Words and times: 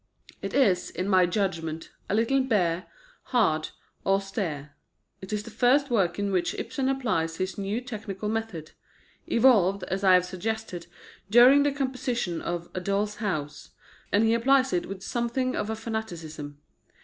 It 0.41 0.55
is, 0.55 0.89
in 0.89 1.07
my 1.07 1.27
judgment, 1.27 1.91
a 2.09 2.15
little 2.15 2.39
bare, 2.41 2.87
hard, 3.25 3.69
austere. 4.03 4.71
It 5.21 5.31
is 5.31 5.43
the 5.43 5.51
first 5.51 5.91
work 5.91 6.17
in 6.17 6.31
which 6.31 6.55
Ibsen 6.55 6.89
applies 6.89 7.35
his 7.35 7.55
new 7.55 7.79
technical 7.81 8.27
method 8.27 8.71
evolved, 9.27 9.83
as 9.83 10.03
I 10.03 10.15
have 10.15 10.25
suggested, 10.25 10.87
during 11.29 11.61
the 11.61 11.71
composition 11.71 12.41
of 12.41 12.67
A 12.73 12.79
Doll's 12.79 13.17
House 13.17 13.73
and 14.11 14.23
he 14.23 14.33
applies 14.33 14.73
it 14.73 14.87
with 14.89 15.03
something 15.03 15.55
of 15.55 15.67
fanaticism. 15.77 16.57